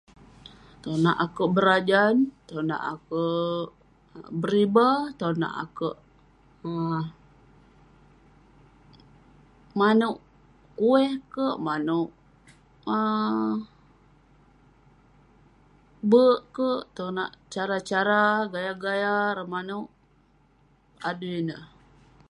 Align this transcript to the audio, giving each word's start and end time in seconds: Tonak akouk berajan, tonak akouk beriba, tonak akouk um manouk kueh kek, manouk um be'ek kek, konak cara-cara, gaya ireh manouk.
Tonak 0.81 1.17
akouk 1.25 1.49
berajan, 1.55 2.15
tonak 2.47 2.81
akouk 2.93 3.65
beriba, 4.41 4.87
tonak 5.19 5.53
akouk 5.63 5.95
um 6.67 7.03
manouk 9.79 10.17
kueh 10.79 11.11
kek, 11.33 11.55
manouk 11.67 12.09
um 12.95 13.37
be'ek 16.09 16.41
kek, 16.55 16.81
konak 16.97 17.29
cara-cara, 17.53 18.23
gaya 18.83 19.13
ireh 19.31 19.47
manouk. 19.53 19.89